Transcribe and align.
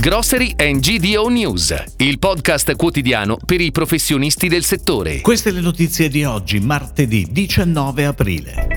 Grocery 0.00 0.54
and 0.58 0.78
GDO 0.78 1.26
News, 1.26 1.74
il 1.96 2.20
podcast 2.20 2.76
quotidiano 2.76 3.36
per 3.44 3.60
i 3.60 3.72
professionisti 3.72 4.46
del 4.46 4.62
settore. 4.62 5.20
Queste 5.20 5.50
le 5.50 5.60
notizie 5.60 6.08
di 6.08 6.22
oggi, 6.22 6.60
martedì 6.60 7.26
19 7.28 8.04
aprile. 8.04 8.68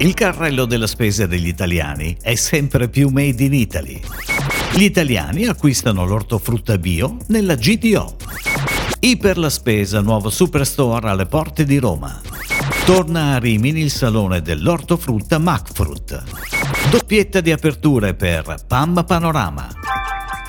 Il 0.00 0.12
carrello 0.12 0.66
della 0.66 0.86
spesa 0.86 1.24
degli 1.24 1.48
italiani 1.48 2.14
è 2.20 2.34
sempre 2.34 2.90
più 2.90 3.08
made 3.08 3.42
in 3.42 3.54
Italy. 3.54 3.98
Gli 4.74 4.82
italiani 4.82 5.46
acquistano 5.46 6.04
l'ortofrutta 6.04 6.76
bio 6.76 7.16
nella 7.28 7.54
GDO. 7.54 8.16
Iper 9.00 9.38
la 9.38 9.50
spesa, 9.50 10.02
nuovo 10.02 10.28
superstore 10.28 11.08
alle 11.08 11.24
porte 11.24 11.64
di 11.64 11.78
Roma. 11.78 12.20
Torna 12.84 13.32
a 13.32 13.38
Rimini 13.38 13.80
il 13.80 13.90
salone 13.90 14.42
dell'ortofrutta 14.42 15.38
Macfruit. 15.38 16.22
Doppietta 16.90 17.40
di 17.40 17.50
aperture 17.50 18.12
per 18.12 18.56
Pam 18.68 19.04
Panorama. 19.06 19.83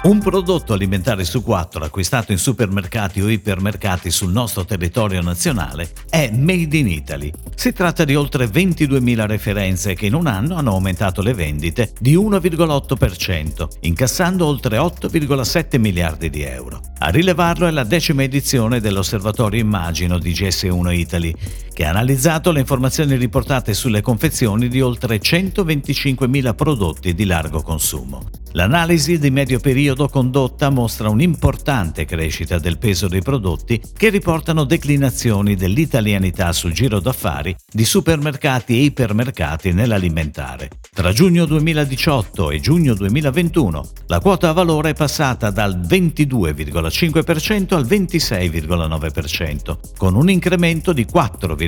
Un 0.05 0.19
prodotto 0.19 0.73
alimentare 0.73 1.23
su 1.23 1.41
quattro 1.41 1.83
acquistato 1.83 2.31
in 2.31 2.37
supermercati 2.37 3.21
o 3.21 3.27
ipermercati 3.27 4.11
sul 4.11 4.31
nostro 4.31 4.63
territorio 4.63 5.19
nazionale 5.19 5.89
è 6.11 6.29
Made 6.29 6.77
in 6.77 6.87
Italy. 6.87 7.31
Si 7.55 7.73
tratta 7.73 8.03
di 8.05 8.13
oltre 8.13 8.45
22.000 8.45 9.25
referenze 9.25 9.95
che 9.95 10.05
in 10.05 10.13
un 10.13 10.27
anno 10.27 10.57
hanno 10.57 10.73
aumentato 10.73 11.23
le 11.23 11.33
vendite 11.33 11.91
di 11.99 12.15
1,8%, 12.15 13.67
incassando 13.79 14.45
oltre 14.45 14.77
8,7 14.77 15.79
miliardi 15.79 16.29
di 16.29 16.43
euro. 16.43 16.81
A 16.99 17.09
rilevarlo 17.09 17.65
è 17.65 17.71
la 17.71 17.83
decima 17.83 18.21
edizione 18.21 18.79
dell'Osservatorio 18.79 19.59
Immagino 19.59 20.19
di 20.19 20.33
GS1 20.33 20.93
Italy, 20.93 21.35
che 21.75 21.83
ha 21.83 21.89
analizzato 21.89 22.53
le 22.53 22.61
informazioni 22.61 23.17
riportate 23.17 23.73
sulle 23.73 23.99
confezioni 23.99 24.69
di 24.69 24.79
oltre 24.79 25.17
125.000 25.17 26.55
prodotti 26.55 27.13
di 27.13 27.25
largo 27.25 27.61
consumo. 27.61 28.29
L'analisi 28.55 29.19
di 29.19 29.29
medio 29.29 29.59
periodo 29.59 30.07
condotta 30.07 30.69
mostra 30.69 31.09
un'importante 31.09 32.05
crescita 32.05 32.57
del 32.57 32.77
peso 32.77 33.09
dei 33.09 33.21
prodotti 33.21 33.81
che 33.93 34.07
riportano 34.07 34.63
declinazioni 34.63 35.55
dell'italianità 35.55 36.53
sul 36.53 36.71
giro 36.71 37.01
d'affari 37.01 37.53
di 37.69 37.83
supermercati 37.83 38.77
e 38.77 38.83
ipermercati 38.83 39.73
nell'alimentare. 39.73 40.69
Tra 40.93 41.11
giugno 41.11 41.43
2018 41.43 42.51
e 42.51 42.61
giugno 42.61 42.93
2021 42.93 43.89
la 44.07 44.19
quota 44.21 44.47
a 44.47 44.53
valore 44.53 44.91
è 44.91 44.93
passata 44.93 45.49
dal 45.49 45.77
22,5% 45.77 47.73
al 47.73 47.85
26,9%, 47.85 49.77
con 49.97 50.15
un 50.15 50.29
incremento 50.29 50.93
di 50.93 51.03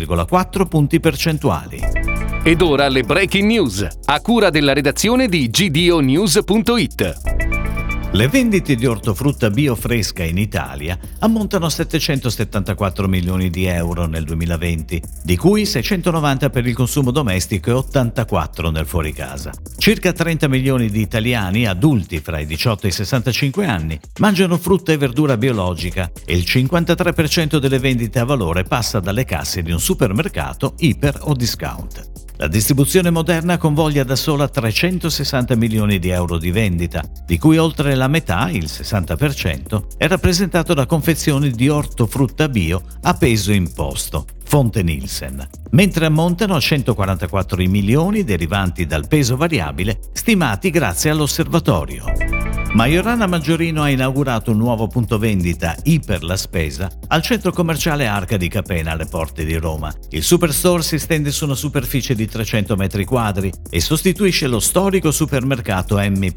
4,4 0.05 0.67
punti 0.67 0.99
percentuali. 0.99 1.81
Ed 2.43 2.61
ora 2.61 2.87
le 2.87 3.03
breaking 3.03 3.47
news, 3.47 3.87
a 4.05 4.21
cura 4.21 4.49
della 4.49 4.73
redazione 4.73 5.27
di 5.27 5.49
gdonews.it. 5.49 7.36
Le 8.11 8.29
vendite 8.29 8.75
di 8.75 8.85
ortofrutta 8.85 9.49
bio 9.49 9.75
fresca 9.75 10.23
in 10.23 10.37
Italia 10.37 10.97
ammontano 11.19 11.65
a 11.65 11.69
774 11.69 13.05
milioni 13.05 13.49
di 13.49 13.65
euro 13.65 14.05
nel 14.07 14.23
2020, 14.23 15.03
di 15.23 15.35
cui 15.35 15.65
690 15.65 16.49
per 16.49 16.65
il 16.65 16.73
consumo 16.73 17.11
domestico 17.11 17.69
e 17.69 17.73
84 17.73 18.71
nel 18.71 18.85
fuoricasa. 18.87 19.51
Circa 19.77 20.13
30 20.13 20.47
milioni 20.47 20.89
di 20.89 21.01
italiani 21.01 21.67
adulti 21.67 22.21
fra 22.21 22.39
i 22.39 22.45
18 22.45 22.85
e 22.85 22.89
i 22.89 22.93
65 22.93 23.65
anni 23.65 23.99
mangiano 24.19 24.57
frutta 24.57 24.93
e 24.93 24.97
verdura 24.97 25.35
biologica 25.35 26.09
e 26.25 26.33
il 26.33 26.45
53% 26.47 27.57
delle 27.57 27.77
vendite 27.77 28.19
a 28.19 28.25
valore 28.25 28.63
passa 28.63 29.01
dalle 29.01 29.25
casse 29.25 29.61
di 29.61 29.71
un 29.71 29.81
supermercato, 29.81 30.75
iper 30.77 31.19
o 31.23 31.33
discount. 31.33 32.26
La 32.39 32.47
distribuzione 32.47 33.09
moderna 33.09 33.57
convoglia 33.57 34.03
da 34.03 34.15
sola 34.15 34.47
360 34.47 35.55
milioni 35.55 35.97
di 35.97 36.09
euro 36.09 36.37
di 36.37 36.51
vendita, 36.51 37.03
di 37.25 37.39
cui 37.39 37.57
oltre 37.57 37.95
la 37.95 38.07
metà, 38.07 38.51
il 38.51 38.65
60%, 38.65 39.97
è 39.97 40.07
rappresentato 40.07 40.75
da 40.75 40.85
confezioni 40.85 41.49
di 41.49 41.67
ortofrutta 41.67 42.47
bio 42.47 42.83
a 43.01 43.15
peso 43.15 43.51
imposto, 43.51 44.27
fonte 44.43 44.83
Nielsen, 44.83 45.47
mentre 45.71 46.05
ammontano 46.05 46.55
a 46.55 46.59
144 46.59 47.59
i 47.59 47.67
milioni 47.67 48.23
derivanti 48.23 48.85
dal 48.85 49.07
peso 49.07 49.35
variabile 49.35 49.97
stimati 50.13 50.69
grazie 50.69 51.09
all'osservatorio. 51.09 52.36
Majorana 52.73 53.25
Maggiorino 53.25 53.81
ha 53.81 53.89
inaugurato 53.89 54.51
un 54.51 54.57
nuovo 54.57 54.87
punto 54.87 55.17
vendita 55.17 55.75
Iper 55.83 56.23
la 56.23 56.37
Spesa 56.37 56.91
al 57.07 57.23
centro 57.23 57.51
commerciale 57.51 58.05
Arca 58.05 58.37
di 58.37 58.47
Capena 58.49 58.91
alle 58.91 59.05
porte 59.05 59.45
di 59.45 59.55
Roma. 59.55 59.91
Il 60.09 60.21
superstore 60.21 60.83
si 60.83 60.99
stende 60.99 61.31
su 61.31 61.45
una 61.45 61.55
superficie 61.55 62.13
di 62.13 62.27
300 62.27 62.75
metri 62.75 63.03
quadri 63.03 63.51
e 63.69 63.79
sostituisce 63.79 64.47
lo 64.47 64.59
storico 64.59 65.11
supermercato 65.11 65.97
M+, 65.97 66.29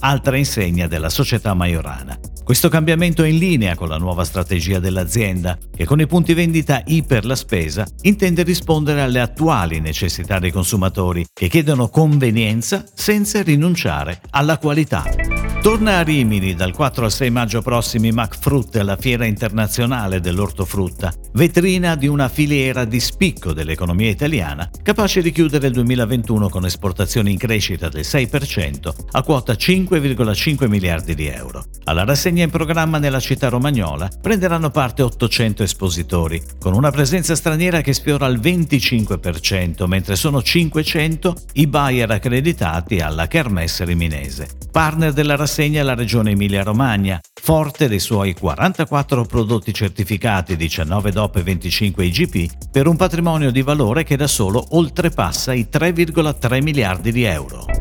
altra 0.00 0.36
insegna 0.36 0.86
della 0.86 1.10
società 1.10 1.54
Majorana. 1.54 2.18
Questo 2.44 2.68
cambiamento 2.68 3.24
è 3.24 3.28
in 3.28 3.38
linea 3.38 3.74
con 3.74 3.88
la 3.88 3.98
nuova 3.98 4.24
strategia 4.24 4.78
dell'azienda, 4.78 5.58
che 5.74 5.84
con 5.84 6.00
i 6.00 6.06
punti 6.06 6.32
vendita 6.32 6.82
Iper 6.86 7.26
la 7.26 7.36
Spesa 7.36 7.86
intende 8.02 8.42
rispondere 8.42 9.02
alle 9.02 9.20
attuali 9.20 9.80
necessità 9.80 10.38
dei 10.38 10.52
consumatori 10.52 11.26
che 11.32 11.48
chiedono 11.48 11.88
convenienza 11.88 12.84
senza 12.94 13.42
rinunciare 13.42 14.20
alla 14.30 14.56
qualità. 14.56 15.27
Torna 15.60 15.98
a 15.98 16.02
Rimini 16.02 16.54
dal 16.54 16.72
4 16.72 17.04
al 17.04 17.12
6 17.12 17.30
maggio 17.30 17.62
prossimi 17.62 18.12
MacFruit 18.12 18.76
alla 18.76 18.96
Fiera 18.96 19.26
Internazionale 19.26 20.20
dell'Ortofrutta, 20.20 21.12
vetrina 21.32 21.96
di 21.96 22.06
una 22.06 22.28
filiera 22.28 22.84
di 22.84 23.00
spicco 23.00 23.52
dell'economia 23.52 24.08
italiana, 24.08 24.70
capace 24.82 25.20
di 25.20 25.32
chiudere 25.32 25.66
il 25.66 25.72
2021 25.72 26.48
con 26.48 26.64
esportazioni 26.64 27.32
in 27.32 27.38
crescita 27.38 27.88
del 27.88 28.04
6% 28.04 28.94
a 29.10 29.22
quota 29.22 29.54
5,5 29.54 30.68
miliardi 30.68 31.16
di 31.16 31.26
euro. 31.26 31.64
Alla 31.84 32.04
rassegna 32.04 32.44
in 32.44 32.50
programma 32.50 32.98
nella 32.98 33.20
città 33.20 33.48
romagnola 33.48 34.08
prenderanno 34.22 34.70
parte 34.70 35.02
800 35.02 35.64
espositori, 35.64 36.40
con 36.60 36.72
una 36.72 36.92
presenza 36.92 37.34
straniera 37.34 37.80
che 37.80 37.92
sfiora 37.92 38.26
il 38.26 38.38
25%, 38.40 39.86
mentre 39.86 40.14
sono 40.14 40.40
500 40.40 41.34
i 41.54 41.66
buyer 41.66 42.10
accreditati 42.12 43.00
alla 43.00 43.26
Kermesse 43.26 43.84
riminese. 43.84 44.48
Partner 44.70 45.12
della 45.12 45.34
rassegna 45.34 45.46
è 45.56 45.82
la 45.82 45.94
regione 45.94 46.32
Emilia-Romagna, 46.32 47.18
forte 47.40 47.88
dei 47.88 47.98
suoi 47.98 48.34
44 48.34 49.24
prodotti 49.24 49.72
certificati 49.72 50.56
19 50.56 51.10
DOP 51.10 51.36
e 51.36 51.42
25 51.42 52.04
IGP 52.04 52.68
per 52.70 52.86
un 52.86 52.96
patrimonio 52.96 53.50
di 53.50 53.62
valore 53.62 54.04
che 54.04 54.16
da 54.16 54.26
solo 54.26 54.64
oltrepassa 54.70 55.54
i 55.54 55.68
3,3 55.72 56.62
miliardi 56.62 57.12
di 57.12 57.24
euro. 57.24 57.77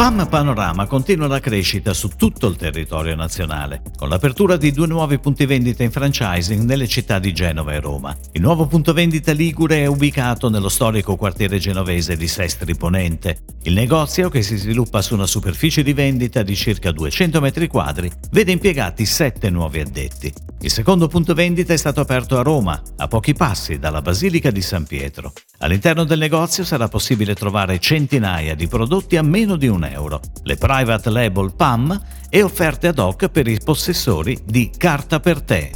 PAM 0.00 0.28
Panorama 0.30 0.86
continua 0.86 1.26
la 1.26 1.40
crescita 1.40 1.92
su 1.92 2.08
tutto 2.16 2.46
il 2.46 2.56
territorio 2.56 3.14
nazionale, 3.14 3.82
con 3.98 4.08
l'apertura 4.08 4.56
di 4.56 4.72
due 4.72 4.86
nuovi 4.86 5.18
punti 5.18 5.44
vendita 5.44 5.82
in 5.82 5.90
franchising 5.90 6.62
nelle 6.62 6.88
città 6.88 7.18
di 7.18 7.34
Genova 7.34 7.74
e 7.74 7.80
Roma. 7.80 8.16
Il 8.32 8.40
nuovo 8.40 8.66
punto 8.66 8.94
vendita 8.94 9.32
Ligure 9.32 9.82
è 9.82 9.84
ubicato 9.84 10.48
nello 10.48 10.70
storico 10.70 11.16
quartiere 11.16 11.58
genovese 11.58 12.16
di 12.16 12.28
Sestri 12.28 12.74
Ponente. 12.76 13.42
Il 13.64 13.74
negozio, 13.74 14.30
che 14.30 14.40
si 14.40 14.56
sviluppa 14.56 15.02
su 15.02 15.12
una 15.12 15.26
superficie 15.26 15.82
di 15.82 15.92
vendita 15.92 16.42
di 16.42 16.56
circa 16.56 16.92
200 16.92 17.38
metri 17.42 17.66
quadri, 17.66 18.10
vede 18.30 18.52
impiegati 18.52 19.04
sette 19.04 19.50
nuovi 19.50 19.80
addetti. 19.80 20.32
Il 20.62 20.70
secondo 20.70 21.08
punto 21.08 21.34
vendita 21.34 21.74
è 21.74 21.76
stato 21.76 22.00
aperto 22.00 22.38
a 22.38 22.42
Roma, 22.42 22.82
a 22.96 23.06
pochi 23.06 23.34
passi 23.34 23.78
dalla 23.78 24.00
Basilica 24.00 24.50
di 24.50 24.62
San 24.62 24.84
Pietro. 24.84 25.32
All'interno 25.58 26.04
del 26.04 26.18
negozio 26.18 26.64
sarà 26.64 26.88
possibile 26.88 27.34
trovare 27.34 27.78
centinaia 27.78 28.54
di 28.54 28.66
prodotti 28.66 29.16
a 29.18 29.22
meno 29.22 29.56
di 29.56 29.68
un 29.68 29.84
euro, 29.90 30.20
le 30.42 30.56
private 30.56 31.10
label 31.10 31.54
PAM 31.54 32.00
e 32.28 32.42
offerte 32.42 32.88
ad 32.88 32.98
hoc 32.98 33.28
per 33.28 33.46
i 33.46 33.58
possessori 33.62 34.36
di 34.44 34.70
Carta 34.76 35.20
per 35.20 35.42
te. 35.42 35.70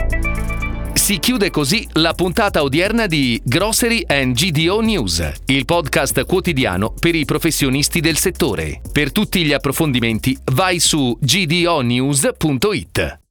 Si 0.94 1.18
chiude 1.18 1.50
così 1.50 1.86
la 1.94 2.14
puntata 2.14 2.62
odierna 2.62 3.06
di 3.06 3.40
Grocery 3.44 4.04
and 4.06 4.34
GDO 4.34 4.80
News, 4.80 5.32
il 5.46 5.64
podcast 5.66 6.24
quotidiano 6.24 6.94
per 6.98 7.14
i 7.14 7.26
professionisti 7.26 8.00
del 8.00 8.16
settore. 8.16 8.80
Per 8.90 9.12
tutti 9.12 9.44
gli 9.44 9.52
approfondimenti 9.52 10.34
vai 10.52 10.78
su 10.78 11.18
gdonews.it. 11.20 13.23